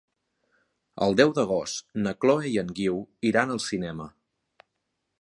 El 1.07 1.17
deu 1.19 1.33
d'agost 1.41 1.83
na 2.05 2.15
Chloé 2.25 2.51
i 2.55 2.57
en 2.65 2.75
Guiu 2.81 3.01
iran 3.33 3.57
al 3.59 3.65
cinema. 3.71 4.13